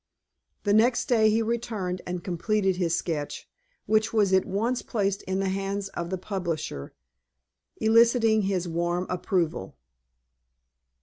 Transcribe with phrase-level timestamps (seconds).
[0.63, 3.47] The next day he returned and completed his sketch,
[3.85, 6.95] which was at once placed in the hands of the publisher,
[7.79, 9.75] eliciting his warm approval.